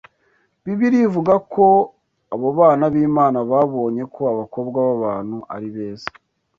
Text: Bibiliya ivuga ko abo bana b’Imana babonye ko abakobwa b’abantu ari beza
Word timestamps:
Bibiliya 0.63 1.05
ivuga 1.09 1.33
ko 1.53 1.65
abo 2.33 2.47
bana 2.59 2.85
b’Imana 2.93 3.37
babonye 3.51 4.03
ko 4.15 4.21
abakobwa 4.33 4.77
b’abantu 4.87 5.37
ari 5.55 5.69
beza 5.75 6.07